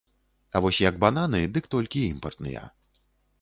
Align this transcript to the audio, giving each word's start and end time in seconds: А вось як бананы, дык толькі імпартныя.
А 0.55 0.61
вось 0.65 0.79
як 0.83 0.97
бананы, 1.03 1.41
дык 1.59 1.69
толькі 1.75 2.03
імпартныя. 2.13 2.65